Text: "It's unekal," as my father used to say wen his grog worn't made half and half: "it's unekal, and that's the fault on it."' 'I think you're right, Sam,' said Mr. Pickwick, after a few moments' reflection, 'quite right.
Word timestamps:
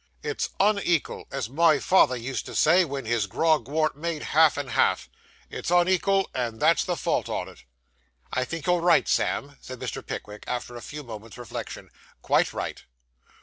"It's 0.23 0.49
unekal," 0.59 1.25
as 1.29 1.47
my 1.47 1.77
father 1.77 2.15
used 2.15 2.47
to 2.47 2.55
say 2.55 2.83
wen 2.83 3.05
his 3.05 3.27
grog 3.27 3.67
worn't 3.67 3.95
made 3.95 4.23
half 4.33 4.57
and 4.57 4.71
half: 4.71 5.07
"it's 5.51 5.69
unekal, 5.69 6.25
and 6.33 6.59
that's 6.59 6.83
the 6.83 6.95
fault 6.95 7.29
on 7.29 7.47
it."' 7.47 7.65
'I 8.33 8.45
think 8.45 8.65
you're 8.65 8.81
right, 8.81 9.07
Sam,' 9.07 9.59
said 9.61 9.79
Mr. 9.79 10.03
Pickwick, 10.03 10.43
after 10.47 10.75
a 10.75 10.81
few 10.81 11.03
moments' 11.03 11.37
reflection, 11.37 11.91
'quite 12.23 12.51
right. 12.51 12.83